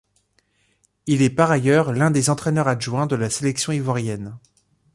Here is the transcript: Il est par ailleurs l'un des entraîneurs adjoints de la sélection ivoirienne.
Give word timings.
Il 1.05 1.21
est 1.21 1.29
par 1.29 1.51
ailleurs 1.51 1.93
l'un 1.93 2.09
des 2.09 2.31
entraîneurs 2.31 2.67
adjoints 2.67 3.05
de 3.05 3.15
la 3.15 3.29
sélection 3.29 3.71
ivoirienne. 3.71 4.35